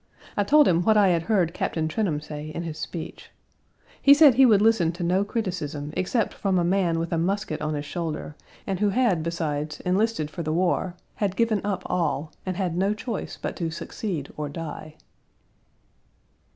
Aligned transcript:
I 0.35 0.43
told 0.43 0.67
him 0.67 0.81
what 0.81 0.97
I 0.97 1.09
had 1.09 1.21
heard 1.29 1.53
Captain 1.53 1.87
Trenholm 1.87 2.21
say 2.21 2.47
in 2.47 2.63
his 2.63 2.79
speech. 2.79 3.29
He 4.01 4.15
said 4.15 4.33
he 4.33 4.47
would 4.47 4.59
listen 4.59 4.91
to 4.93 5.03
no 5.03 5.23
criticism 5.23 5.93
except 5.95 6.33
from 6.33 6.57
a 6.57 6.63
man 6.63 6.97
with 6.97 7.13
a 7.13 7.19
musket 7.19 7.61
on 7.61 7.75
his 7.75 7.85
shoulder, 7.85 8.35
and 8.65 8.79
who 8.79 8.89
had 8.89 9.21
beside 9.21 9.77
enlisted 9.85 10.31
for 10.31 10.41
the 10.41 10.51
war, 10.53 10.95
had 11.17 11.35
given 11.35 11.63
up 11.63 11.83
all, 11.85 12.31
and 12.47 12.57
had 12.57 12.75
no 12.75 12.95
choice 12.95 13.37
but 13.39 13.55
to 13.57 13.69
succeed 13.69 14.33
or 14.37 14.49
die. 14.49 14.95